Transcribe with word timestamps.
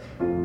了。 0.00 0.39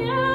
yeah. 0.00 0.29